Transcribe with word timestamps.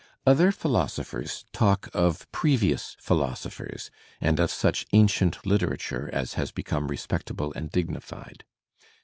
Other 0.25 0.51
philosophers 0.51 1.45
talk 1.53 1.87
of 1.93 2.25
previous 2.31 2.97
philosophers 2.99 3.91
and 4.19 4.39
of 4.39 4.49
such 4.49 4.87
ancient 4.93 5.45
literature 5.45 6.09
as 6.11 6.33
has 6.33 6.51
become 6.51 6.87
respectable 6.87 7.53
and 7.55 7.69
dignified. 7.71 8.43